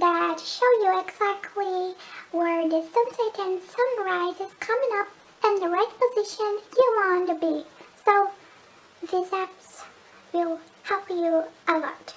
that 0.00 0.40
show 0.40 0.64
you 0.82 0.98
exactly 0.98 1.94
where 2.32 2.66
the 2.68 2.82
sunset 2.82 3.38
and 3.38 3.60
sunrise 3.60 4.40
is 4.40 4.54
coming 4.58 4.88
up 4.94 5.08
and 5.44 5.60
the 5.60 5.68
right 5.68 5.92
position 6.00 6.58
you 6.76 6.94
want 6.96 7.28
to 7.28 7.34
be. 7.34 7.64
So 8.04 8.30
these 9.02 9.30
apps 9.30 9.84
will 10.32 10.58
help 10.84 11.08
you 11.10 11.44
a 11.68 11.78
lot. 11.78 12.09